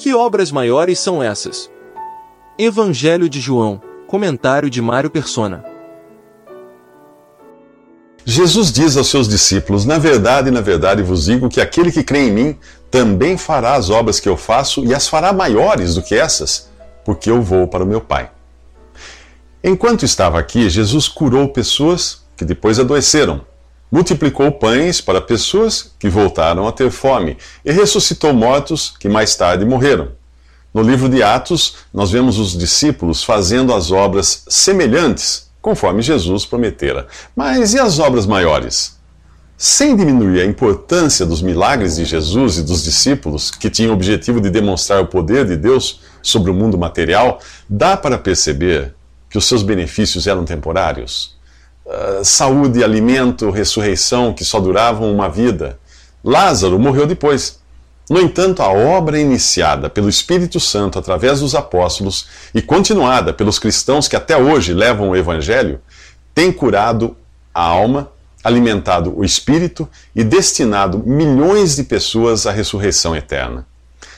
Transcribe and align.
Que 0.00 0.14
obras 0.14 0.50
maiores 0.50 0.98
são 0.98 1.22
essas? 1.22 1.70
Evangelho 2.58 3.28
de 3.28 3.38
João, 3.38 3.82
comentário 4.06 4.70
de 4.70 4.80
Mário 4.80 5.10
Persona. 5.10 5.62
Jesus 8.24 8.72
diz 8.72 8.96
aos 8.96 9.08
seus 9.08 9.28
discípulos: 9.28 9.84
Na 9.84 9.98
verdade, 9.98 10.50
na 10.50 10.62
verdade 10.62 11.02
vos 11.02 11.26
digo 11.26 11.50
que 11.50 11.60
aquele 11.60 11.92
que 11.92 12.02
crê 12.02 12.20
em 12.20 12.32
mim 12.32 12.58
também 12.90 13.36
fará 13.36 13.74
as 13.74 13.90
obras 13.90 14.18
que 14.18 14.26
eu 14.26 14.38
faço 14.38 14.82
e 14.86 14.94
as 14.94 15.06
fará 15.06 15.34
maiores 15.34 15.96
do 15.96 16.02
que 16.02 16.14
essas, 16.14 16.70
porque 17.04 17.30
eu 17.30 17.42
vou 17.42 17.68
para 17.68 17.84
o 17.84 17.86
meu 17.86 18.00
Pai. 18.00 18.30
Enquanto 19.62 20.06
estava 20.06 20.38
aqui, 20.38 20.70
Jesus 20.70 21.08
curou 21.08 21.46
pessoas 21.48 22.24
que 22.38 22.44
depois 22.46 22.80
adoeceram, 22.80 23.42
multiplicou 23.90 24.52
pães 24.52 25.00
para 25.00 25.20
pessoas 25.20 25.92
que 25.98 26.08
voltaram 26.08 26.66
a 26.68 26.72
ter 26.72 26.90
fome 26.90 27.36
e 27.64 27.72
ressuscitou 27.72 28.32
mortos 28.32 28.94
que 28.98 29.08
mais 29.08 29.34
tarde 29.34 29.64
morreram. 29.64 30.12
No 30.72 30.82
livro 30.82 31.08
de 31.08 31.22
Atos, 31.22 31.76
nós 31.92 32.12
vemos 32.12 32.38
os 32.38 32.56
discípulos 32.56 33.24
fazendo 33.24 33.74
as 33.74 33.90
obras 33.90 34.44
semelhantes 34.48 35.50
conforme 35.60 36.00
Jesus 36.00 36.46
prometera. 36.46 37.08
Mas 37.34 37.74
e 37.74 37.80
as 37.80 37.98
obras 37.98 38.24
maiores? 38.24 38.98
Sem 39.58 39.94
diminuir 39.94 40.40
a 40.40 40.46
importância 40.46 41.26
dos 41.26 41.42
milagres 41.42 41.96
de 41.96 42.04
Jesus 42.04 42.58
e 42.58 42.62
dos 42.62 42.82
discípulos, 42.82 43.50
que 43.50 43.68
tinham 43.68 43.90
o 43.90 43.94
objetivo 43.94 44.40
de 44.40 44.48
demonstrar 44.48 45.02
o 45.02 45.06
poder 45.06 45.44
de 45.44 45.56
Deus 45.56 46.00
sobre 46.22 46.50
o 46.50 46.54
mundo 46.54 46.78
material, 46.78 47.40
dá 47.68 47.96
para 47.96 48.16
perceber 48.16 48.94
que 49.28 49.36
os 49.36 49.44
seus 49.44 49.62
benefícios 49.62 50.26
eram 50.26 50.44
temporários. 50.44 51.38
Uh, 51.84 52.24
saúde, 52.24 52.84
alimento, 52.84 53.50
ressurreição 53.50 54.32
que 54.32 54.44
só 54.44 54.60
duravam 54.60 55.12
uma 55.12 55.28
vida. 55.28 55.78
Lázaro 56.22 56.78
morreu 56.78 57.06
depois. 57.06 57.58
No 58.08 58.20
entanto, 58.20 58.60
a 58.60 58.68
obra 58.68 59.18
iniciada 59.18 59.88
pelo 59.88 60.08
Espírito 60.08 60.58
Santo 60.58 60.98
através 60.98 61.40
dos 61.40 61.54
apóstolos 61.54 62.26
e 62.54 62.60
continuada 62.60 63.32
pelos 63.32 63.58
cristãos 63.58 64.08
que 64.08 64.16
até 64.16 64.36
hoje 64.36 64.74
levam 64.74 65.10
o 65.10 65.16
Evangelho 65.16 65.80
tem 66.34 66.52
curado 66.52 67.16
a 67.54 67.62
alma, 67.62 68.10
alimentado 68.42 69.12
o 69.16 69.24
espírito 69.24 69.88
e 70.14 70.24
destinado 70.24 71.02
milhões 71.04 71.76
de 71.76 71.84
pessoas 71.84 72.46
à 72.46 72.50
ressurreição 72.52 73.14
eterna. 73.14 73.66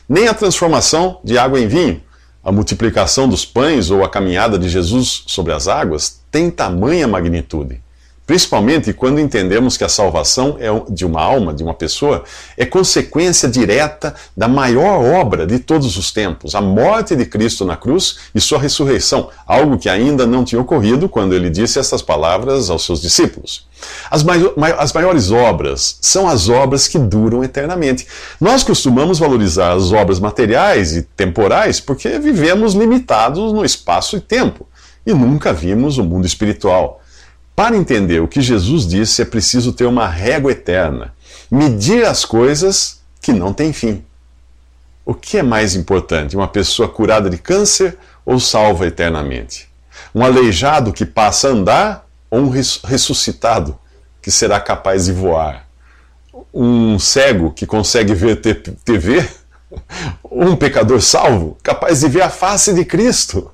Nem 0.08 0.28
a 0.28 0.34
transformação 0.34 1.20
de 1.24 1.36
água 1.36 1.58
em 1.60 1.66
vinho, 1.66 2.02
a 2.44 2.50
multiplicação 2.50 3.28
dos 3.28 3.44
pães 3.44 3.90
ou 3.90 4.04
a 4.04 4.08
caminhada 4.08 4.58
de 4.58 4.68
Jesus 4.68 5.24
sobre 5.26 5.52
as 5.52 5.68
águas 5.68 6.20
tem 6.30 6.50
tamanha 6.50 7.06
magnitude. 7.06 7.80
Principalmente 8.24 8.92
quando 8.92 9.18
entendemos 9.18 9.76
que 9.76 9.82
a 9.82 9.88
salvação 9.88 10.56
é 10.60 10.68
de 10.88 11.04
uma 11.04 11.20
alma, 11.20 11.52
de 11.52 11.62
uma 11.64 11.74
pessoa, 11.74 12.22
é 12.56 12.64
consequência 12.64 13.48
direta 13.48 14.14
da 14.36 14.46
maior 14.46 15.04
obra 15.04 15.44
de 15.44 15.58
todos 15.58 15.96
os 15.96 16.12
tempos, 16.12 16.54
a 16.54 16.60
morte 16.60 17.16
de 17.16 17.26
Cristo 17.26 17.64
na 17.64 17.76
cruz 17.76 18.18
e 18.32 18.40
sua 18.40 18.60
ressurreição, 18.60 19.28
algo 19.44 19.76
que 19.76 19.88
ainda 19.88 20.24
não 20.24 20.44
tinha 20.44 20.60
ocorrido 20.60 21.08
quando 21.08 21.34
ele 21.34 21.50
disse 21.50 21.80
essas 21.80 22.00
palavras 22.00 22.70
aos 22.70 22.84
seus 22.84 23.00
discípulos. 23.02 23.66
As, 24.08 24.24
as 24.78 24.92
maiores 24.92 25.32
obras 25.32 25.98
são 26.00 26.28
as 26.28 26.48
obras 26.48 26.86
que 26.86 27.00
duram 27.00 27.42
eternamente. 27.42 28.06
Nós 28.40 28.62
costumamos 28.62 29.18
valorizar 29.18 29.72
as 29.72 29.90
obras 29.90 30.20
materiais 30.20 30.94
e 30.94 31.02
temporais 31.02 31.80
porque 31.80 32.20
vivemos 32.20 32.74
limitados 32.74 33.52
no 33.52 33.64
espaço 33.64 34.16
e 34.16 34.20
tempo 34.20 34.68
e 35.04 35.12
nunca 35.12 35.52
vimos 35.52 35.98
o 35.98 36.04
mundo 36.04 36.24
espiritual. 36.24 37.02
Para 37.62 37.77
entender 37.77 38.20
o 38.20 38.27
que 38.27 38.41
Jesus 38.41 38.88
disse, 38.88 39.22
é 39.22 39.24
preciso 39.24 39.72
ter 39.72 39.84
uma 39.84 40.08
régua 40.08 40.50
eterna, 40.50 41.14
medir 41.48 42.05
as 42.05 42.24
coisas 42.24 43.00
que 43.20 43.32
não 43.32 43.52
têm 43.52 43.72
fim. 43.72 44.05
O 45.06 45.14
que 45.14 45.38
é 45.38 45.44
mais 45.44 45.77
importante, 45.77 46.34
uma 46.34 46.48
pessoa 46.48 46.88
curada 46.88 47.30
de 47.30 47.38
câncer 47.38 47.96
ou 48.27 48.40
salva 48.40 48.88
eternamente? 48.88 49.68
Um 50.12 50.24
aleijado 50.24 50.92
que 50.92 51.06
passa 51.06 51.46
a 51.46 51.50
andar 51.52 52.08
ou 52.28 52.40
um 52.40 52.48
ressuscitado 52.48 53.79
que 54.20 54.33
será 54.33 54.58
capaz 54.58 55.05
de 55.05 55.12
voar? 55.12 55.64
Um 56.52 56.98
cego 56.98 57.52
que 57.52 57.64
consegue 57.64 58.12
ver 58.12 58.40
TV? 58.40 59.24
Um 60.24 60.56
pecador 60.56 61.00
salvo, 61.00 61.56
capaz 61.62 62.00
de 62.00 62.08
ver 62.08 62.23
a 62.23 62.29
face 62.29 62.74
de 62.74 62.84
Cristo? 62.84 63.52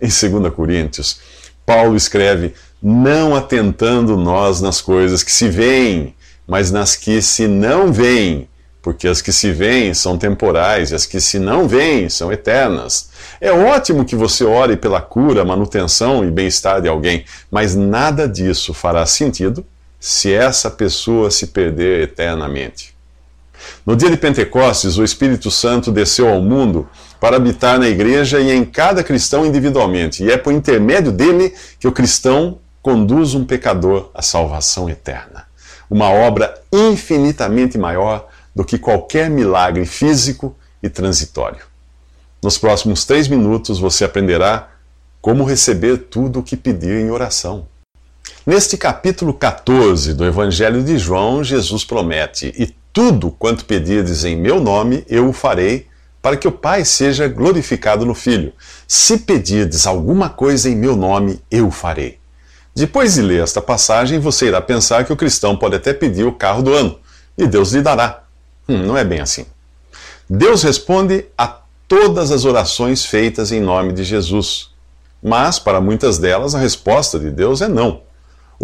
Em 0.00 0.06
2 0.06 0.54
Coríntios, 0.54 1.18
Paulo 1.64 1.96
escreve: 1.96 2.54
não 2.82 3.36
atentando 3.36 4.16
nós 4.16 4.60
nas 4.60 4.80
coisas 4.80 5.22
que 5.22 5.30
se 5.30 5.48
veem, 5.48 6.14
mas 6.46 6.72
nas 6.72 6.96
que 6.96 7.22
se 7.22 7.46
não 7.46 7.92
veem, 7.92 8.48
porque 8.82 9.06
as 9.06 9.22
que 9.22 9.32
se 9.32 9.52
veem 9.52 9.94
são 9.94 10.18
temporais 10.18 10.90
e 10.90 10.94
as 10.96 11.06
que 11.06 11.20
se 11.20 11.38
não 11.38 11.68
veem 11.68 12.08
são 12.08 12.32
eternas. 12.32 13.10
É 13.40 13.52
ótimo 13.52 14.04
que 14.04 14.16
você 14.16 14.44
ore 14.44 14.76
pela 14.76 15.00
cura, 15.00 15.44
manutenção 15.44 16.24
e 16.24 16.30
bem-estar 16.30 16.82
de 16.82 16.88
alguém, 16.88 17.24
mas 17.48 17.76
nada 17.76 18.28
disso 18.28 18.74
fará 18.74 19.06
sentido 19.06 19.64
se 20.00 20.32
essa 20.32 20.68
pessoa 20.68 21.30
se 21.30 21.46
perder 21.46 22.02
eternamente. 22.02 22.92
No 23.86 23.94
dia 23.94 24.10
de 24.10 24.16
Pentecostes, 24.16 24.98
o 24.98 25.04
Espírito 25.04 25.48
Santo 25.48 25.92
desceu 25.92 26.28
ao 26.28 26.42
mundo 26.42 26.88
para 27.20 27.36
habitar 27.36 27.78
na 27.78 27.88
igreja 27.88 28.40
e 28.40 28.50
em 28.50 28.64
cada 28.64 29.04
cristão 29.04 29.46
individualmente, 29.46 30.24
e 30.24 30.30
é 30.32 30.36
por 30.36 30.52
intermédio 30.52 31.12
dele 31.12 31.54
que 31.78 31.86
o 31.86 31.92
cristão 31.92 32.58
conduz 32.82 33.34
um 33.34 33.44
pecador 33.44 34.10
à 34.12 34.20
salvação 34.20 34.90
eterna. 34.90 35.46
Uma 35.88 36.10
obra 36.10 36.60
infinitamente 36.72 37.78
maior 37.78 38.28
do 38.54 38.64
que 38.64 38.76
qualquer 38.76 39.30
milagre 39.30 39.86
físico 39.86 40.56
e 40.82 40.88
transitório. 40.88 41.64
Nos 42.42 42.58
próximos 42.58 43.04
três 43.04 43.28
minutos 43.28 43.78
você 43.78 44.04
aprenderá 44.04 44.68
como 45.20 45.44
receber 45.44 45.96
tudo 46.10 46.40
o 46.40 46.42
que 46.42 46.56
pedir 46.56 47.00
em 47.00 47.10
oração. 47.10 47.68
Neste 48.44 48.76
capítulo 48.76 49.32
14 49.32 50.14
do 50.14 50.24
Evangelho 50.24 50.82
de 50.82 50.98
João, 50.98 51.44
Jesus 51.44 51.84
promete: 51.84 52.52
E 52.58 52.74
tudo 52.92 53.30
quanto 53.30 53.64
pedirdes 53.64 54.24
em 54.24 54.36
meu 54.36 54.60
nome, 54.60 55.04
eu 55.08 55.28
o 55.28 55.32
farei, 55.32 55.86
para 56.20 56.36
que 56.36 56.48
o 56.48 56.52
Pai 56.52 56.84
seja 56.84 57.28
glorificado 57.28 58.04
no 58.04 58.14
Filho. 58.14 58.52
Se 58.88 59.18
pedirdes 59.18 59.86
alguma 59.86 60.28
coisa 60.28 60.68
em 60.68 60.74
meu 60.74 60.96
nome, 60.96 61.40
eu 61.48 61.68
o 61.68 61.70
farei. 61.70 62.21
Depois 62.74 63.14
de 63.14 63.22
ler 63.22 63.42
esta 63.42 63.60
passagem, 63.60 64.18
você 64.18 64.46
irá 64.46 64.60
pensar 64.60 65.04
que 65.04 65.12
o 65.12 65.16
cristão 65.16 65.56
pode 65.56 65.76
até 65.76 65.92
pedir 65.92 66.24
o 66.24 66.32
carro 66.32 66.62
do 66.62 66.72
ano 66.72 66.98
e 67.36 67.46
Deus 67.46 67.72
lhe 67.72 67.82
dará. 67.82 68.22
Hum, 68.68 68.78
não 68.78 68.96
é 68.96 69.04
bem 69.04 69.20
assim. 69.20 69.46
Deus 70.28 70.62
responde 70.62 71.26
a 71.36 71.60
todas 71.86 72.30
as 72.30 72.44
orações 72.44 73.04
feitas 73.04 73.52
em 73.52 73.60
nome 73.60 73.92
de 73.92 74.04
Jesus. 74.04 74.70
Mas, 75.22 75.58
para 75.58 75.80
muitas 75.80 76.18
delas, 76.18 76.54
a 76.54 76.58
resposta 76.58 77.18
de 77.18 77.30
Deus 77.30 77.60
é 77.60 77.68
não. 77.68 78.00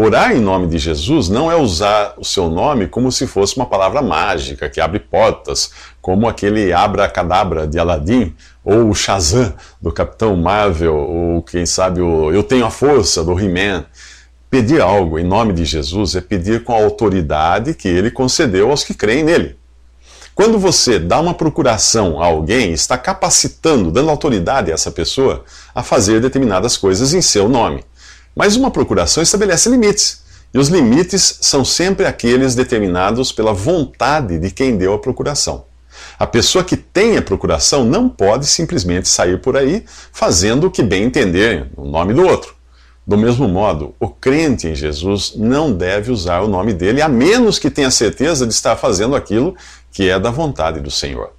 Orar 0.01 0.31
em 0.31 0.39
nome 0.39 0.69
de 0.69 0.79
Jesus 0.79 1.29
não 1.29 1.51
é 1.51 1.57
usar 1.57 2.15
o 2.17 2.25
seu 2.25 2.49
nome 2.49 2.87
como 2.87 3.11
se 3.11 3.27
fosse 3.27 3.57
uma 3.57 3.67
palavra 3.67 4.01
mágica 4.01 4.71
que 4.71 4.81
abre 4.81 5.01
portas, 5.01 5.73
como 6.01 6.29
aquele 6.29 6.73
abra-cadabra 6.73 7.67
de 7.67 7.81
Aladim, 7.81 8.33
ou 8.65 8.91
o 8.91 8.95
Shazam 8.95 9.53
do 9.83 9.91
Capitão 9.91 10.37
Marvel, 10.37 10.95
ou 10.95 11.43
quem 11.43 11.67
sabe 11.67 12.01
o 12.01 12.31
Eu 12.31 12.45
Tenho 12.45 12.65
a 12.65 12.71
Força 12.71 13.25
do 13.25 13.37
He-Man. 13.41 13.87
Pedir 14.49 14.81
algo 14.81 15.19
em 15.19 15.25
nome 15.25 15.53
de 15.53 15.65
Jesus 15.65 16.15
é 16.15 16.21
pedir 16.21 16.63
com 16.63 16.73
a 16.73 16.81
autoridade 16.81 17.75
que 17.75 17.89
ele 17.89 18.13
concedeu 18.13 18.71
aos 18.71 18.85
que 18.85 18.95
creem 18.95 19.25
nele. 19.25 19.57
Quando 20.33 20.61
você 20.61 21.01
dá 21.01 21.19
uma 21.19 21.35
procuração 21.35 22.23
a 22.23 22.27
alguém, 22.27 22.71
está 22.71 22.97
capacitando, 22.97 23.91
dando 23.91 24.11
autoridade 24.11 24.71
a 24.71 24.75
essa 24.75 24.93
pessoa 24.93 25.43
a 25.75 25.83
fazer 25.83 26.21
determinadas 26.21 26.77
coisas 26.77 27.13
em 27.13 27.21
seu 27.21 27.49
nome. 27.49 27.83
Mas 28.39 28.55
uma 28.55 28.71
procuração 28.71 29.21
estabelece 29.21 29.69
limites. 29.69 30.23
E 30.55 30.59
os 30.61 30.69
limites 30.69 31.39
são 31.41 31.65
sempre 31.65 32.07
aqueles 32.07 32.55
determinados 32.55 33.33
pela 33.33 33.53
vontade 33.53 34.39
de 34.39 34.53
quem 34.53 34.77
deu 34.77 34.95
a 34.95 34.99
procuração. 34.99 35.65
A 36.17 36.25
pessoa 36.25 36.63
que 36.63 36.77
tem 36.77 37.17
a 37.17 37.23
procuração 37.23 37.85
não 37.85 38.09
pode 38.09 38.47
simplesmente 38.47 39.09
sair 39.09 39.41
por 39.41 39.57
aí 39.57 39.85
fazendo 40.13 40.69
o 40.69 40.71
que 40.71 40.85
bem 40.85 41.03
entender 41.03 41.67
no 41.77 41.85
nome 41.85 42.15
do 42.15 42.25
outro. 42.25 42.55
Do 43.05 43.19
mesmo 43.19 43.49
modo, 43.49 43.93
o 43.99 44.09
crente 44.09 44.69
em 44.69 44.75
Jesus 44.75 45.33
não 45.35 45.73
deve 45.73 46.13
usar 46.13 46.41
o 46.41 46.49
nome 46.49 46.73
dele, 46.73 47.03
a 47.03 47.09
menos 47.09 47.59
que 47.59 47.69
tenha 47.69 47.91
certeza 47.91 48.47
de 48.47 48.55
estar 48.55 48.77
fazendo 48.77 49.17
aquilo 49.17 49.57
que 49.91 50.09
é 50.09 50.17
da 50.17 50.31
vontade 50.31 50.79
do 50.79 50.93
Senhor. 50.93 51.33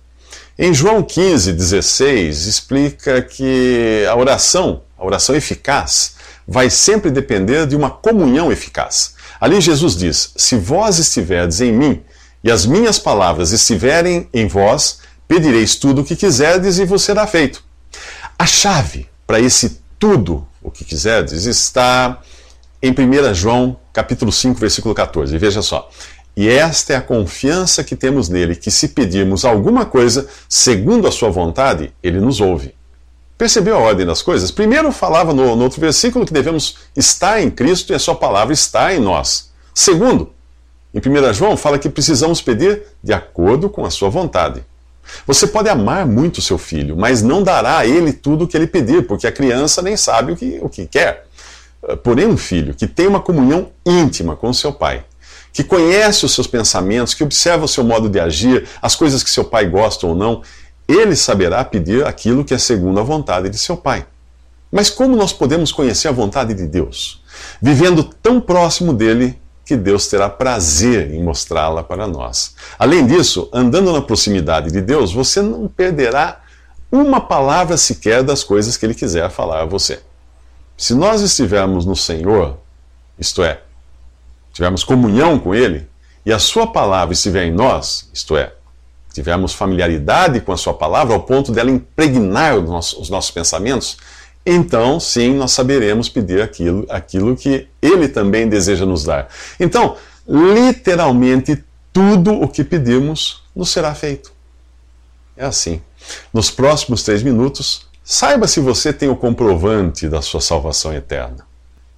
Em 0.58 0.74
João 0.74 1.02
15, 1.02 1.54
16, 1.54 2.46
explica 2.46 3.22
que 3.22 4.06
a 4.10 4.18
oração, 4.18 4.82
a 4.98 5.06
oração 5.06 5.34
eficaz, 5.34 6.19
vai 6.50 6.68
sempre 6.68 7.12
depender 7.12 7.68
de 7.68 7.76
uma 7.76 7.92
comunhão 7.92 8.52
eficaz. 8.52 9.14
Ali 9.40 9.62
Jesus 9.62 9.96
diz: 9.96 10.34
Se 10.36 10.56
vós 10.56 10.98
estiverdes 10.98 11.62
em 11.62 11.72
mim 11.72 12.02
e 12.44 12.52
as 12.52 12.66
minhas 12.66 12.98
palavras 12.98 13.52
estiverem 13.52 14.28
em 14.34 14.48
vós, 14.48 15.00
pedireis 15.28 15.76
tudo 15.76 16.02
o 16.02 16.04
que 16.04 16.16
quiserdes 16.16 16.80
e 16.80 16.86
vos 16.86 17.04
será 17.04 17.28
feito. 17.28 17.64
A 18.38 18.48
chave 18.48 19.08
para 19.28 19.40
esse 19.40 19.80
tudo 20.00 20.48
o 20.62 20.72
que 20.72 20.84
quiserdes 20.84 21.46
está 21.46 22.20
em 22.82 22.92
1 22.92 23.34
João, 23.36 23.78
capítulo 23.94 24.32
5, 24.32 24.60
versículo 24.60 24.96
14. 24.96 25.38
Veja 25.38 25.62
só. 25.62 25.90
E 26.36 26.48
esta 26.48 26.94
é 26.94 26.96
a 26.96 27.02
confiança 27.02 27.84
que 27.84 27.96
temos 27.96 28.30
nele, 28.30 28.56
que 28.56 28.72
se 28.72 28.90
pedirmos 28.90 29.46
alguma 29.46 29.86
coisa 29.86 30.28
segundo 30.48 31.08
a 31.08 31.12
sua 31.12 31.30
vontade, 31.30 31.94
ele 32.02 32.20
nos 32.20 32.40
ouve. 32.40 32.79
Percebeu 33.40 33.78
a 33.78 33.80
ordem 33.80 34.06
das 34.06 34.22
coisas? 34.22 34.52
Primeiro 34.52 34.92
falava 34.92 35.34
no, 35.34 35.56
no 35.56 35.64
outro 35.64 35.80
versículo 35.80 36.26
que 36.26 36.34
devemos 36.34 36.76
estar 36.94 37.42
em 37.42 37.50
Cristo 37.50 37.94
e 37.94 37.96
a 37.96 38.00
sua 38.00 38.14
palavra 38.14 38.54
está 38.54 38.94
em 38.94 39.00
nós. 39.00 39.52
Segundo, 39.74 40.34
em 40.94 41.00
1 41.00 41.34
João 41.34 41.56
fala 41.56 41.80
que 41.80 41.88
precisamos 41.88 42.42
pedir 42.42 42.84
de 43.02 43.14
acordo 43.14 43.70
com 43.70 43.86
a 43.86 43.90
sua 43.90 44.10
vontade. 44.10 44.62
Você 45.26 45.48
pode 45.48 45.70
amar 45.70 46.06
muito 46.06 46.42
seu 46.42 46.58
filho, 46.58 46.98
mas 46.98 47.22
não 47.22 47.42
dará 47.42 47.78
a 47.78 47.88
ele 47.88 48.12
tudo 48.12 48.44
o 48.44 48.48
que 48.48 48.58
ele 48.58 48.68
pedir, 48.68 49.08
porque 49.08 49.26
a 49.26 49.32
criança 49.32 49.82
nem 49.82 49.96
sabe 49.96 50.34
o 50.34 50.36
que, 50.36 50.60
o 50.62 50.68
que 50.68 50.86
quer. 50.86 51.26
Porém, 52.04 52.28
um 52.28 52.36
filho 52.36 52.74
que 52.74 52.88
tem 52.88 53.08
uma 53.08 53.22
comunhão 53.22 53.70
íntima 53.86 54.36
com 54.36 54.52
seu 54.52 54.74
pai, 54.74 55.06
que 55.54 55.64
conhece 55.64 56.26
os 56.26 56.34
seus 56.34 56.46
pensamentos, 56.46 57.14
que 57.14 57.24
observa 57.24 57.64
o 57.64 57.70
seu 57.70 57.86
modo 57.86 58.10
de 58.10 58.20
agir, 58.20 58.68
as 58.82 58.98
coisas 58.98 59.24
que 59.24 59.30
seu 59.30 59.46
pai 59.46 59.66
gosta 59.66 60.06
ou 60.06 60.14
não, 60.14 60.42
ele 60.94 61.16
saberá 61.16 61.64
pedir 61.64 62.06
aquilo 62.06 62.44
que 62.44 62.54
é 62.54 62.58
segundo 62.58 63.00
a 63.00 63.04
vontade 63.04 63.50
de 63.50 63.58
seu 63.58 63.78
pai. 63.78 64.06
Mas 64.72 64.90
como 64.90 65.16
nós 65.16 65.34
podemos 65.34 65.72
conhecer 65.72 66.08
a 66.08 66.12
vontade 66.12 66.54
de 66.54 66.68
Deus? 66.68 67.24
Vivendo 67.62 68.04
tão 68.04 68.40
próximo 68.40 68.94
dele 68.94 69.40
que 69.66 69.76
Deus 69.76 70.08
terá 70.08 70.30
prazer 70.30 71.14
em 71.14 71.24
mostrá-la 71.24 71.84
para 71.84 72.08
nós. 72.08 72.56
Além 72.78 73.06
disso, 73.06 73.50
andando 73.54 73.92
na 73.92 74.02
proximidade 74.02 74.72
de 74.72 74.82
Deus, 74.82 75.12
você 75.12 75.42
não 75.42 75.68
perderá 75.68 76.42
uma 76.92 77.22
palavra 77.22 77.78
sequer 77.78 78.24
das 78.24 78.44
coisas 78.44 78.76
que 78.76 78.86
ele 78.86 78.96
quiser 78.96 79.30
falar 79.30 79.62
a 79.62 79.66
você. 79.66 80.02
Se 80.76 80.96
nós 80.96 81.22
estivermos 81.22 81.86
no 81.86 81.96
Senhor, 81.96 82.58
isto 83.18 83.44
é, 83.44 83.62
tivermos 84.54 84.84
comunhão 84.84 85.38
com 85.38 85.54
Ele, 85.54 85.88
e 86.26 86.32
a 86.32 86.40
Sua 86.40 86.66
palavra 86.68 87.14
estiver 87.14 87.46
em 87.46 87.52
nós, 87.52 88.10
isto 88.14 88.36
é, 88.36 88.54
tivermos 89.14 89.54
familiaridade 89.54 90.42
com 90.42 90.52
a 90.52 90.58
Sua 90.58 90.74
palavra 90.74 91.14
ao 91.14 91.22
ponto 91.22 91.52
dela 91.52 91.70
impregnar 91.70 92.58
os 92.58 92.70
nossos, 92.70 93.00
os 93.00 93.10
nossos 93.10 93.32
pensamentos, 93.32 93.98
então 94.46 95.00
sim 95.00 95.36
nós 95.36 95.52
saberemos 95.52 96.10
pedir 96.10 96.42
aquilo, 96.42 96.86
aquilo 96.90 97.36
que 97.36 97.68
Ele 97.82 98.08
também 98.08 98.48
deseja 98.48 98.86
nos 98.86 99.04
dar. 99.04 99.28
Então, 99.60 99.98
literalmente, 100.28 101.64
tudo 101.92 102.34
o 102.34 102.48
que 102.48 102.64
pedimos 102.64 103.44
nos 103.56 103.70
será 103.70 103.94
feito. 103.94 104.32
É 105.36 105.46
assim. 105.46 105.82
Nos 106.34 106.50
próximos 106.50 107.04
três 107.04 107.24
minutos, 107.24 107.90
Saiba 108.12 108.48
se 108.48 108.60
você 108.60 108.92
tem 108.92 109.08
o 109.08 109.16
comprovante 109.16 110.10
da 110.10 110.20
sua 110.20 110.42
salvação 110.42 110.92
eterna. 110.92 111.46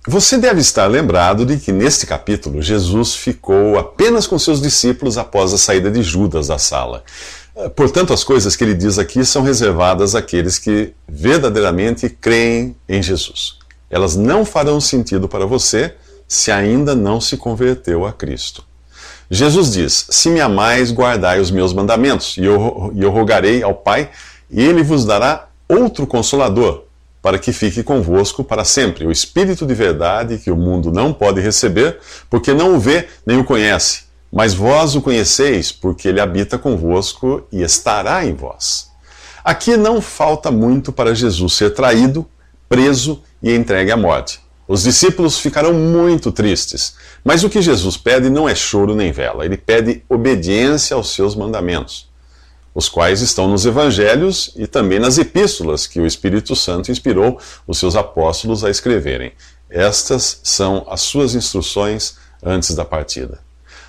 Você 0.07 0.35
deve 0.35 0.59
estar 0.59 0.87
lembrado 0.87 1.45
de 1.45 1.57
que 1.57 1.71
neste 1.71 2.07
capítulo 2.07 2.59
Jesus 2.59 3.13
ficou 3.13 3.77
apenas 3.77 4.25
com 4.25 4.39
seus 4.39 4.59
discípulos 4.59 5.15
após 5.15 5.53
a 5.53 5.59
saída 5.59 5.91
de 5.91 6.01
Judas 6.01 6.47
da 6.47 6.57
sala. 6.57 7.03
Eh, 7.55 7.69
portanto, 7.69 8.11
as 8.11 8.23
coisas 8.23 8.55
que 8.55 8.63
ele 8.63 8.73
diz 8.73 8.97
aqui 8.97 9.23
são 9.23 9.43
reservadas 9.43 10.15
àqueles 10.15 10.57
que 10.57 10.91
verdadeiramente 11.07 12.09
creem 12.09 12.75
em 12.89 13.03
Jesus. 13.03 13.59
Elas 13.91 14.15
não 14.15 14.43
farão 14.43 14.81
sentido 14.81 15.27
para 15.27 15.45
você 15.45 15.93
se 16.27 16.51
ainda 16.51 16.95
não 16.95 17.21
se 17.21 17.37
converteu 17.37 18.03
a 18.03 18.11
Cristo. 18.11 18.63
Jesus 19.29 19.71
diz: 19.71 20.07
Se 20.09 20.29
me 20.29 20.41
amais, 20.41 20.91
guardai 20.91 21.39
os 21.39 21.51
meus 21.51 21.73
mandamentos, 21.73 22.37
e 22.37 22.45
eu, 22.45 22.91
eu 22.97 23.11
rogarei 23.11 23.61
ao 23.61 23.75
Pai, 23.75 24.09
e 24.49 24.63
ele 24.63 24.81
vos 24.81 25.05
dará 25.05 25.47
outro 25.69 26.07
consolador, 26.07 26.85
para 27.21 27.37
que 27.37 27.53
fique 27.53 27.83
convosco 27.83 28.43
para 28.43 28.65
sempre, 28.65 29.05
o 29.05 29.11
Espírito 29.11 29.65
de 29.65 29.73
verdade 29.73 30.39
que 30.39 30.49
o 30.49 30.55
mundo 30.55 30.91
não 30.91 31.13
pode 31.13 31.39
receber, 31.39 31.99
porque 32.29 32.53
não 32.53 32.75
o 32.75 32.79
vê 32.79 33.07
nem 33.25 33.37
o 33.37 33.43
conhece. 33.43 34.03
Mas 34.33 34.53
vós 34.53 34.95
o 34.95 35.01
conheceis, 35.01 35.71
porque 35.71 36.07
ele 36.07 36.19
habita 36.19 36.57
convosco 36.57 37.45
e 37.51 37.61
estará 37.61 38.25
em 38.25 38.33
vós. 38.33 38.89
Aqui 39.43 39.77
não 39.77 40.01
falta 40.01 40.49
muito 40.49 40.91
para 40.91 41.13
Jesus 41.13 41.53
ser 41.53 41.71
traído, 41.71 42.25
preso 42.67 43.21
e 43.43 43.53
entregue 43.53 43.91
à 43.91 43.97
morte. 43.97 44.39
Os 44.67 44.83
discípulos 44.83 45.37
ficarão 45.37 45.73
muito 45.73 46.31
tristes, 46.31 46.95
mas 47.23 47.43
o 47.43 47.49
que 47.49 47.61
Jesus 47.61 47.97
pede 47.97 48.29
não 48.29 48.47
é 48.47 48.55
choro 48.55 48.95
nem 48.95 49.11
vela, 49.11 49.45
ele 49.45 49.57
pede 49.57 50.03
obediência 50.07 50.95
aos 50.95 51.13
seus 51.13 51.35
mandamentos 51.35 52.10
os 52.73 52.87
quais 52.87 53.21
estão 53.21 53.47
nos 53.47 53.65
evangelhos 53.65 54.53
e 54.55 54.65
também 54.65 54.99
nas 54.99 55.17
epístolas 55.17 55.85
que 55.85 55.99
o 55.99 56.05
Espírito 56.05 56.55
Santo 56.55 56.91
inspirou 56.91 57.39
os 57.67 57.77
seus 57.77 57.95
apóstolos 57.95 58.63
a 58.63 58.69
escreverem. 58.69 59.33
Estas 59.69 60.39
são 60.43 60.85
as 60.89 61.01
suas 61.01 61.35
instruções 61.35 62.15
antes 62.43 62.73
da 62.75 62.85
partida. 62.85 63.39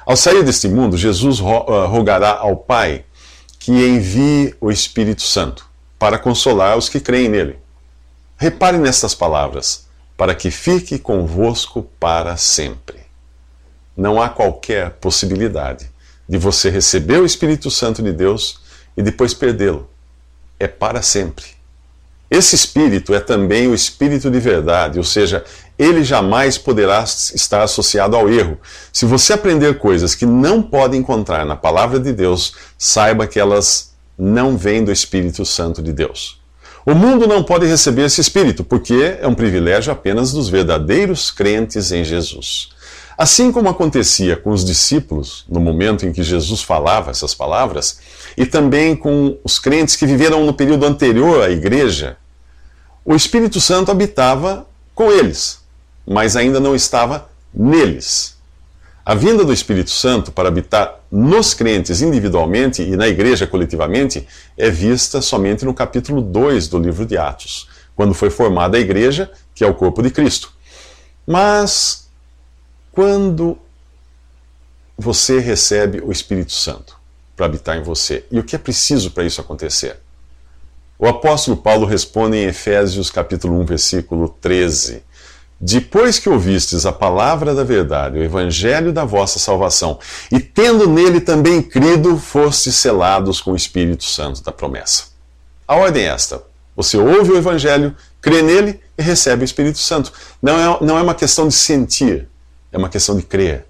Ao 0.05 0.17
sair 0.17 0.43
deste 0.45 0.69
mundo, 0.69 0.97
Jesus 0.97 1.41
ah, 1.41 1.87
rogará 1.87 2.39
ao 2.39 2.57
Pai 2.57 3.05
que 3.59 3.73
envie 3.73 4.55
o 4.61 4.71
Espírito 4.71 5.23
Santo 5.23 5.67
para 5.99 6.19
consolar 6.19 6.77
os 6.77 6.89
que 6.89 6.99
creem 6.99 7.29
nele. 7.29 7.59
Repare 8.37 8.77
nestas 8.79 9.15
palavras: 9.15 9.87
para 10.17 10.35
que 10.35 10.51
fique 10.51 10.99
convosco 10.99 11.85
para 12.01 12.37
sempre. 12.37 13.01
Não 13.97 14.21
há 14.21 14.29
qualquer 14.29 14.91
possibilidade 14.93 15.89
de 16.29 16.39
você 16.39 16.71
receber 16.71 17.21
o 17.21 17.27
Espírito 17.27 17.71
Santo 17.71 18.03
de 18.03 18.13
Deus 18.13 18.62
e 18.97 19.03
depois 19.03 19.35
perdê-lo. 19.35 19.89
É 20.59 20.69
para 20.69 21.03
sempre. 21.03 21.45
Esse 22.31 22.55
espírito 22.55 23.15
é 23.15 23.21
também 23.21 23.69
o 23.69 23.75
espírito 23.75 24.31
de 24.31 24.41
verdade, 24.41 24.99
ou 24.99 25.05
seja, 25.05 25.45
ele 25.79 26.03
jamais 26.03 26.57
poderá 26.57 27.03
estar 27.03 27.63
associado 27.63 28.17
ao 28.17 28.31
erro. 28.31 28.59
Se 28.93 29.05
você 29.05 29.35
aprender 29.35 29.79
coisas 29.79 30.15
que 30.15 30.25
não 30.25 30.63
pode 30.63 30.97
encontrar 30.97 31.45
na 31.45 31.57
palavra 31.57 32.01
de 32.01 32.13
Deus, 32.13 32.55
saiba 32.79 33.27
que 33.27 33.39
elas 33.39 33.93
não 34.17 34.57
vêm 34.57 34.85
do 34.85 34.93
Espírito 34.93 35.45
Santo 35.45 35.83
de 35.83 35.93
Deus. 35.93 36.41
O 36.85 36.95
mundo 36.95 37.27
não 37.27 37.45
pode 37.45 37.67
receber 37.67 38.07
esse 38.07 38.21
espírito, 38.21 38.65
porque 38.65 39.17
é 39.21 39.27
um 39.29 39.35
privilégio 39.35 39.93
apenas 39.93 40.33
dos 40.33 40.49
verdadeiros 40.49 41.31
crentes 41.31 41.93
em 41.93 42.03
Jesus. 42.03 42.71
Assim 43.17 43.53
como 43.53 43.69
acontecia 43.69 44.37
com 44.37 44.51
os 44.51 44.65
discípulos 44.65 45.45
no 45.49 45.61
momento 45.61 46.07
em 46.07 46.13
que 46.13 46.23
Jesus 46.23 46.63
falava 46.63 47.11
essas 47.11 47.35
palavras, 47.35 47.99
e 48.37 48.47
também 48.47 48.97
com 48.97 49.39
os 49.43 49.59
crentes 49.59 49.97
que 49.97 50.07
viveram 50.07 50.45
no 50.45 50.55
período 50.55 50.87
anterior 50.87 51.43
à 51.43 51.51
igreja, 51.51 52.17
o 53.05 53.15
Espírito 53.15 53.61
Santo 53.61 53.91
habitava 53.91 54.67
com 54.95 55.11
eles, 55.11 55.61
mas 56.07 56.37
ainda 56.37 56.61
não 56.61 56.75
estava 56.75 57.29
neles. 57.53 58.37
A 59.05 59.15
vinda 59.15 59.45
do 59.45 59.53
Espírito 59.53 59.91
Santo 59.91 60.31
para 60.31 60.49
habitar 60.49 61.01
nos 61.11 61.55
crentes 61.55 62.01
individualmente 62.01 62.83
e 62.83 62.97
na 62.97 63.09
igreja 63.09 63.47
coletivamente 63.47 64.27
é 64.57 64.71
vista 64.71 65.21
somente 65.21 65.65
no 65.65 65.75
capítulo 65.75 66.23
2 66.23 66.69
do 66.69 66.79
livro 66.79 67.05
de 67.05 67.19
Atos, 67.19 67.69
quando 67.97 68.15
foi 68.15 68.31
formada 68.31 68.77
a 68.77 68.81
igreja, 68.81 69.29
que 69.55 69.65
é 69.65 69.67
o 69.67 69.75
corpo 69.75 70.03
de 70.03 70.11
Cristo. 70.11 70.53
Mas 71.27 72.09
quando 72.93 73.59
você 74.97 75.41
recebe 75.41 76.01
o 76.01 76.13
Espírito 76.13 76.53
Santo? 76.53 77.02
Para 77.37 77.47
habitar 77.47 77.77
em 77.77 77.83
você. 77.83 78.25
E 78.31 78.39
o 78.39 78.45
que 78.45 78.57
é 78.57 78.59
preciso 78.59 79.11
para 79.11 79.25
isso 79.25 79.41
acontecer? 79.41 79.97
O 80.99 81.07
apóstolo 81.09 81.57
Paulo 81.57 81.85
responde 81.85 82.37
em 82.37 82.45
Efésios 82.45 83.11
capítulo 83.11 83.59
1, 83.61 83.65
versículo 83.65 84.29
13: 84.41 85.03
Depois 85.61 86.19
que 86.19 86.29
ouvistes 86.29 86.87
a 86.87 86.93
palavra 86.93 87.55
da 87.55 87.65
verdade, 87.65 88.19
o 88.19 88.23
evangelho 88.23 88.93
da 88.93 89.05
vossa 89.05 89.39
salvação, 89.39 89.99
e 90.31 90.39
tendo 90.39 90.89
nele 90.89 91.21
também 91.21 91.61
crido, 91.61 92.17
fostes 92.19 92.77
selados 92.77 93.41
com 93.41 93.53
o 93.53 93.57
Espírito 93.57 94.05
Santo 94.05 94.45
da 94.45 94.53
promessa. 94.53 95.07
A 95.67 95.75
ordem 95.75 96.05
é 96.05 96.09
esta: 96.09 96.43
você 96.77 96.97
ouve 96.97 97.33
o 97.33 97.37
evangelho, 97.37 97.97
crê 98.21 98.43
nele 98.43 98.81
e 98.97 99.03
recebe 99.03 99.43
o 99.43 99.45
Espírito 99.45 99.79
Santo. 99.79 100.13
Não 100.41 100.59
é, 100.59 100.85
não 100.85 100.99
é 100.99 101.03
uma 101.03 101.15
questão 101.15 101.49
de 101.49 101.55
sentir, 101.55 102.29
é 102.71 102.79
uma 102.79 102.89
questão 102.89 103.17
de 103.17 103.23
crer. 103.23 103.67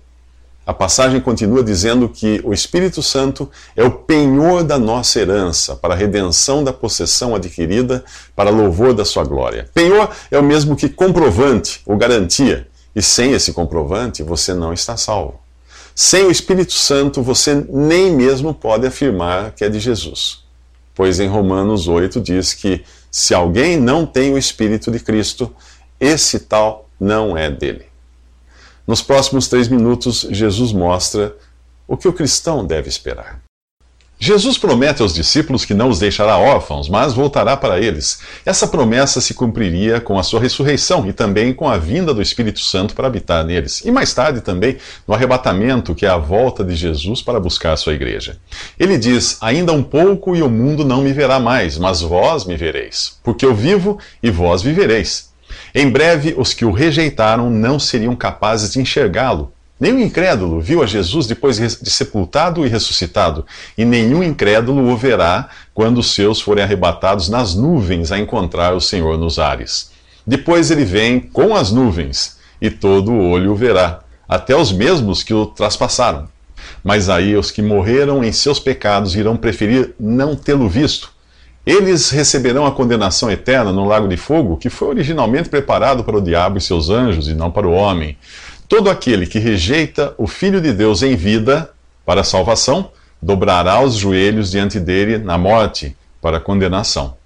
A 0.64 0.73
passagem 0.73 1.21
continua 1.21 1.62
dizendo 1.64 2.09
que 2.09 2.40
o 2.45 2.52
Espírito 2.52 3.02
Santo 3.02 3.50
é 3.75 3.83
o 3.83 3.90
penhor 3.90 4.62
da 4.62 4.78
nossa 4.78 5.19
herança, 5.19 5.75
para 5.75 5.95
a 5.95 5.97
redenção 5.97 6.62
da 6.62 6.73
possessão 6.73 7.35
adquirida, 7.35 8.04
para 8.37 8.49
louvor 8.49 8.95
da 8.95 9.04
sua 9.04 9.25
glória. 9.25 9.69
Penhor 9.75 10.09
é 10.31 10.38
o 10.38 10.42
mesmo 10.42 10.76
que 10.76 10.88
comprovante 10.88 11.83
ou 11.85 11.97
garantia, 11.97 12.69
e 12.95 13.02
sem 13.02 13.33
esse 13.33 13.52
comprovante 13.52 14.23
você 14.23 14.54
não 14.54 14.73
está 14.73 14.97
salvo. 14.97 15.40
Sem 15.97 16.25
o 16.26 16.31
Espírito 16.31 16.75
Santo 16.75 17.23
você 17.23 17.66
nem 17.69 18.14
mesmo 18.14 18.54
pode 18.54 18.87
afirmar 18.87 19.50
que 19.52 19.64
é 19.64 19.69
de 19.69 19.81
Jesus. 19.81 20.45
Pois 20.95 21.19
em 21.19 21.26
Romanos 21.26 21.88
8 21.88 22.21
diz 22.21 22.54
que 22.54 22.85
se 23.11 23.35
alguém 23.35 23.76
não 23.76 24.07
tem 24.07 24.33
o 24.33 24.38
Espírito 24.38 24.92
de 24.92 25.00
Cristo, 25.00 25.52
esse 25.99 26.38
tal 26.38 26.88
não 27.00 27.37
é 27.37 27.50
dele. 27.50 27.92
Nos 28.87 29.03
próximos 29.03 29.49
três 29.49 29.69
minutos, 29.69 30.27
Jesus 30.31 30.73
mostra 30.73 31.37
o 31.87 31.97
que 31.97 32.09
o 32.09 32.12
cristão 32.12 32.65
deve 32.65 32.89
esperar. 32.89 33.41
Jesus 34.25 34.57
promete 34.57 35.03
aos 35.03 35.12
discípulos 35.12 35.65
que 35.65 35.75
não 35.75 35.89
os 35.89 35.99
deixará 35.99 36.39
órfãos, 36.39 36.89
mas 36.89 37.12
voltará 37.12 37.57
para 37.57 37.81
eles. 37.81 38.21
Essa 38.47 38.69
promessa 38.69 39.21
se 39.21 39.35
cumpriria 39.35 40.01
com 40.01 40.17
a 40.17 40.23
sua 40.23 40.39
ressurreição 40.39 41.09
e 41.09 41.12
também 41.12 41.53
com 41.53 41.69
a 41.69 41.77
vinda 41.77 42.15
do 42.15 42.23
Espírito 42.23 42.61
Santo 42.61 42.95
para 42.95 43.09
habitar 43.09 43.45
neles. 43.45 43.85
E 43.85 43.91
mais 43.91 44.15
tarde 44.15 44.41
também 44.41 44.77
no 45.09 45.12
arrebatamento, 45.12 45.93
que 45.93 46.07
é 46.07 46.09
a 46.09 46.19
volta 46.19 46.62
de 46.62 46.77
Jesus 46.77 47.21
para 47.21 47.41
buscar 47.41 47.73
a 47.73 47.77
sua 47.77 47.95
igreja. 47.95 48.39
Ele 48.79 48.97
diz: 48.97 49.39
Ainda 49.41 49.73
um 49.73 49.83
pouco 49.83 50.37
e 50.37 50.43
o 50.43 50.49
mundo 50.49 50.85
não 50.85 51.03
me 51.03 51.12
verá 51.12 51.41
mais, 51.41 51.77
mas 51.77 52.01
vós 52.01 52.45
me 52.45 52.57
vereis, 52.57 53.19
porque 53.25 53.45
eu 53.45 53.53
vivo 53.53 53.99
e 54.23 54.31
vós 54.31 54.62
vivereis. 54.62 55.32
Em 55.75 55.88
breve, 55.88 56.35
os 56.37 56.54
que 56.54 56.64
o 56.64 56.71
rejeitaram 56.71 57.50
não 57.50 57.78
seriam 57.78 58.14
capazes 58.14 58.73
de 58.73 58.80
enxergá-lo 58.80 59.52
o 59.90 59.99
incrédulo 59.99 60.61
viu 60.61 60.82
a 60.82 60.87
Jesus 60.87 61.26
depois 61.26 61.56
de 61.56 61.90
sepultado 61.90 62.64
e 62.64 62.68
ressuscitado, 62.68 63.44
e 63.76 63.85
nenhum 63.85 64.23
incrédulo 64.23 64.88
o 64.88 64.97
verá 64.97 65.49
quando 65.75 65.99
os 65.99 66.14
seus 66.14 66.40
forem 66.40 66.62
arrebatados 66.62 67.28
nas 67.28 67.54
nuvens 67.54 68.12
a 68.12 68.18
encontrar 68.18 68.75
o 68.75 68.80
Senhor 68.80 69.18
nos 69.18 69.38
ares. 69.38 69.90
Depois 70.25 70.71
ele 70.71 70.85
vem 70.85 71.18
com 71.18 71.56
as 71.56 71.73
nuvens, 71.73 72.37
e 72.61 72.71
todo 72.71 73.11
o 73.11 73.30
olho 73.30 73.52
o 73.52 73.56
verá, 73.56 74.00
até 74.28 74.54
os 74.54 74.71
mesmos 74.71 75.25
que 75.25 75.35
o 75.35 75.47
traspassaram. 75.47 76.28
Mas 76.85 77.09
aí 77.09 77.37
os 77.37 77.50
que 77.50 77.61
morreram 77.61 78.23
em 78.23 78.30
seus 78.30 78.61
pecados 78.61 79.16
irão 79.16 79.37
preferir 79.37 79.94
não 79.99 80.37
tê-lo 80.37 80.68
visto. 80.68 81.12
Eles 81.64 82.11
receberão 82.11 82.66
a 82.66 82.73
condenação 82.73 83.31
eterna 83.31 83.73
no 83.73 83.87
lago 83.87 84.09
de 84.09 84.16
fogo, 84.16 84.57
que 84.57 84.69
foi 84.69 84.88
originalmente 84.88 85.49
preparado 85.49 86.02
para 86.02 86.16
o 86.16 86.21
diabo 86.21 86.59
e 86.59 86.61
seus 86.61 86.90
anjos, 86.90 87.28
e 87.28 87.35
não 87.35 87.50
para 87.50 87.69
o 87.69 87.73
homem. 87.73 88.16
Todo 88.69 88.90
aquele 88.90 89.26
que 89.26 89.38
rejeita 89.38 90.14
o 90.19 90.26
Filho 90.26 90.61
de 90.61 90.73
Deus 90.73 91.02
em 91.02 91.14
vida 91.14 91.71
para 92.04 92.23
a 92.23 92.25
salvação, 92.25 92.90
dobrará 93.21 93.81
os 93.81 93.95
joelhos 93.95 94.50
diante 94.50 94.81
dele 94.81 95.19
na 95.19 95.38
morte 95.38 95.97
para 96.21 96.38
a 96.38 96.40
condenação. 96.40 97.16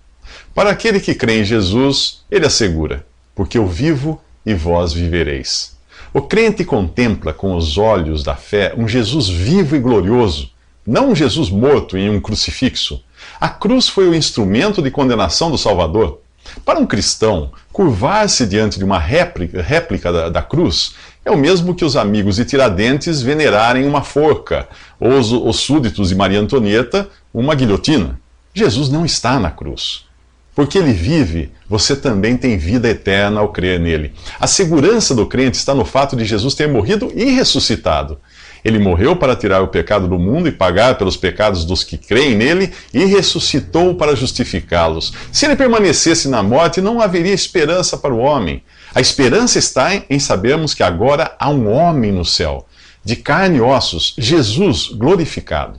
Para 0.55 0.71
aquele 0.71 1.00
que 1.00 1.14
crê 1.14 1.40
em 1.40 1.45
Jesus, 1.45 2.25
ele 2.31 2.45
assegura: 2.45 3.07
porque 3.35 3.57
eu 3.57 3.66
vivo 3.66 4.21
e 4.45 4.52
vós 4.55 4.93
vivereis. 4.93 5.76
O 6.12 6.21
crente 6.23 6.64
contempla 6.64 7.33
com 7.33 7.55
os 7.55 7.76
olhos 7.78 8.23
da 8.23 8.35
fé 8.35 8.75
um 8.76 8.87
Jesus 8.87 9.28
vivo 9.28 9.76
e 9.76 9.78
glorioso, 9.78 10.50
não 10.87 11.11
um 11.11 11.14
Jesus 11.14 11.50
morto 11.50 11.97
em 11.97 12.11
um 12.11 12.21
crucifixo. 12.21 13.02
A 13.40 13.49
cruz 13.49 13.88
foi 13.88 14.09
o 14.09 14.14
instrumento 14.14 14.80
de 14.83 14.90
condenação 14.90 15.50
do 15.50 15.59
Salvador. 15.59 16.21
Para 16.64 16.78
um 16.78 16.87
cristão, 16.87 17.50
curvar-se 17.73 18.47
diante 18.47 18.78
de 18.78 18.85
uma 18.85 18.99
réplica, 18.99 19.61
réplica 19.61 20.12
da, 20.12 20.28
da, 20.28 20.42
cruz 20.42 20.95
é 21.25 21.30
o 21.30 21.37
mesmo 21.37 21.75
que 21.75 21.85
os 21.85 21.97
amigos 21.97 22.37
de 22.37 22.45
Tiradentes 22.45 23.21
venerarem 23.21 23.87
uma 23.87 24.02
forca, 24.02 24.68
ou 24.99 25.18
os, 25.18 25.33
os 25.33 25.56
súditos 25.56 26.11
de 26.11 26.14
Maria 26.14 26.40
Antonieta 26.40 27.09
uma 27.35 27.54
guilhotina. 27.54 28.18
Jesus 28.54 28.88
não 28.88 29.04
está 29.04 29.38
na 29.38 29.50
cruz. 29.50 30.06
Porque 30.54 30.78
ele 30.78 30.92
vive, 30.92 31.52
você 31.68 31.95
também 31.95 32.35
tem 32.35 32.56
vida 32.56 32.88
eterna 32.88 33.40
ao 33.40 33.50
crer 33.50 33.78
nele. 33.78 34.14
A 34.40 34.47
segurança 34.47 35.14
do 35.14 35.26
crente 35.26 35.59
está 35.59 35.75
no 35.75 35.85
fato 35.85 36.16
de 36.16 36.25
Jesus 36.25 36.54
ter 36.54 36.66
morrido 36.66 37.12
e 37.14 37.26
ressuscitado. 37.26 38.18
Ele 38.65 38.79
morreu 38.79 39.17
para 39.17 39.37
tirar 39.37 39.63
o 39.63 39.69
pecado 39.69 40.09
do 40.09 40.19
mundo 40.19 40.49
e 40.49 40.53
pagar 40.53 40.97
pelos 40.97 41.17
pecados 41.17 41.65
dos 41.65 41.85
que 41.85 41.97
creem 41.97 42.35
nele 42.35 42.73
e 42.93 43.05
ressuscitou 43.05 43.95
para 43.95 44.17
justificá-los. 44.17 45.13
Se 45.33 45.47
ele 45.47 45.57
permanecesse 45.57 46.29
na 46.29 46.43
morte, 46.43 46.81
não 46.81 47.01
haveria 47.01 47.33
esperança 47.33 47.97
para 47.97 48.15
o 48.15 48.19
homem. 48.19 48.63
A 48.95 49.01
esperança 49.01 49.59
está 49.59 50.03
em 50.09 50.19
sabermos 50.19 50.75
que 50.75 50.83
agora 50.83 51.35
há 51.39 51.51
um 51.51 51.71
homem 51.71 52.13
no 52.13 52.25
céu, 52.25 52.67
de 53.05 53.17
carne 53.17 53.59
e 53.59 53.61
ossos, 53.61 54.15
Jesus 54.17 54.89
glorificado. 54.89 55.79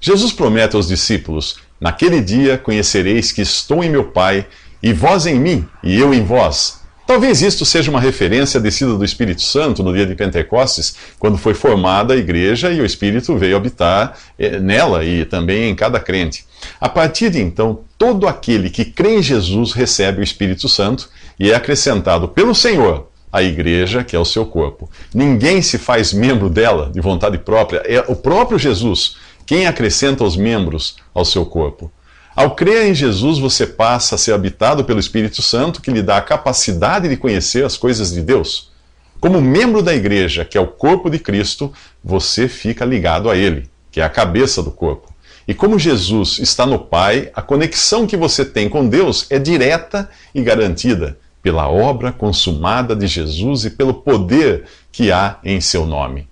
Jesus 0.00 0.32
promete 0.32 0.76
aos 0.76 0.88
discípulos: 0.88 1.56
Naquele 1.80 2.20
dia 2.20 2.56
conhecereis 2.56 3.32
que 3.32 3.42
estou 3.42 3.82
em 3.84 3.90
meu 3.90 4.04
Pai, 4.04 4.46
e 4.82 4.92
vós 4.92 5.26
em 5.26 5.38
mim, 5.38 5.66
e 5.82 5.98
eu 5.98 6.14
em 6.14 6.24
vós 6.24 6.77
Talvez 7.08 7.40
isto 7.40 7.64
seja 7.64 7.90
uma 7.90 8.02
referência 8.02 8.60
à 8.60 8.62
descida 8.62 8.94
do 8.94 9.02
Espírito 9.02 9.40
Santo 9.40 9.82
no 9.82 9.94
dia 9.94 10.04
de 10.04 10.14
Pentecostes, 10.14 10.94
quando 11.18 11.38
foi 11.38 11.54
formada 11.54 12.12
a 12.12 12.16
igreja 12.18 12.70
e 12.70 12.82
o 12.82 12.84
Espírito 12.84 13.34
veio 13.34 13.56
habitar 13.56 14.18
eh, 14.38 14.60
nela 14.60 15.02
e 15.02 15.24
também 15.24 15.70
em 15.70 15.74
cada 15.74 15.98
crente. 15.98 16.44
A 16.78 16.86
partir 16.86 17.30
de 17.30 17.40
então, 17.40 17.80
todo 17.96 18.28
aquele 18.28 18.68
que 18.68 18.84
crê 18.84 19.16
em 19.16 19.22
Jesus 19.22 19.72
recebe 19.72 20.20
o 20.20 20.22
Espírito 20.22 20.68
Santo 20.68 21.08
e 21.40 21.50
é 21.50 21.54
acrescentado 21.54 22.28
pelo 22.28 22.54
Senhor 22.54 23.08
à 23.32 23.42
igreja, 23.42 24.04
que 24.04 24.14
é 24.14 24.18
o 24.18 24.24
seu 24.26 24.44
corpo. 24.44 24.90
Ninguém 25.14 25.62
se 25.62 25.78
faz 25.78 26.12
membro 26.12 26.50
dela 26.50 26.90
de 26.92 27.00
vontade 27.00 27.38
própria, 27.38 27.78
é 27.86 28.04
o 28.06 28.14
próprio 28.14 28.58
Jesus 28.58 29.16
quem 29.46 29.66
acrescenta 29.66 30.24
os 30.24 30.36
membros 30.36 30.96
ao 31.14 31.24
seu 31.24 31.46
corpo. 31.46 31.90
Ao 32.38 32.54
crer 32.54 32.86
em 32.86 32.94
Jesus, 32.94 33.40
você 33.40 33.66
passa 33.66 34.14
a 34.14 34.18
ser 34.18 34.32
habitado 34.32 34.84
pelo 34.84 35.00
Espírito 35.00 35.42
Santo, 35.42 35.82
que 35.82 35.90
lhe 35.90 36.00
dá 36.00 36.18
a 36.18 36.22
capacidade 36.22 37.08
de 37.08 37.16
conhecer 37.16 37.64
as 37.64 37.76
coisas 37.76 38.12
de 38.12 38.22
Deus. 38.22 38.70
Como 39.18 39.40
membro 39.40 39.82
da 39.82 39.92
igreja, 39.92 40.44
que 40.44 40.56
é 40.56 40.60
o 40.60 40.68
corpo 40.68 41.10
de 41.10 41.18
Cristo, 41.18 41.72
você 42.02 42.46
fica 42.46 42.84
ligado 42.84 43.28
a 43.28 43.36
Ele, 43.36 43.68
que 43.90 44.00
é 44.00 44.04
a 44.04 44.08
cabeça 44.08 44.62
do 44.62 44.70
corpo. 44.70 45.12
E 45.48 45.52
como 45.52 45.80
Jesus 45.80 46.38
está 46.38 46.64
no 46.64 46.78
Pai, 46.78 47.28
a 47.34 47.42
conexão 47.42 48.06
que 48.06 48.16
você 48.16 48.44
tem 48.44 48.68
com 48.68 48.88
Deus 48.88 49.26
é 49.30 49.40
direta 49.40 50.08
e 50.32 50.40
garantida 50.40 51.18
pela 51.42 51.68
obra 51.68 52.12
consumada 52.12 52.94
de 52.94 53.08
Jesus 53.08 53.64
e 53.64 53.70
pelo 53.70 53.94
poder 53.94 54.62
que 54.92 55.10
há 55.10 55.40
em 55.42 55.60
seu 55.60 55.84
nome. 55.84 56.28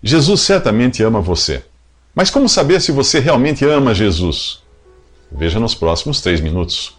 Jesus 0.00 0.42
certamente 0.42 1.02
ama 1.02 1.20
você. 1.20 1.64
Mas 2.14 2.30
como 2.30 2.48
saber 2.48 2.80
se 2.80 2.92
você 2.92 3.18
realmente 3.18 3.64
ama 3.64 3.92
Jesus? 3.92 4.61
Veja 5.34 5.58
nos 5.58 5.74
próximos 5.74 6.20
três 6.20 6.40
minutos. 6.40 6.96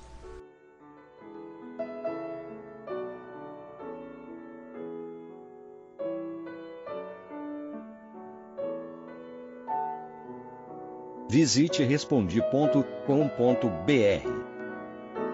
Visite 11.29 11.83
respondi.com.br. 11.83 12.93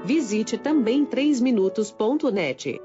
Visite 0.05 0.57
também 0.57 1.05
3minutos.net. 1.05 2.79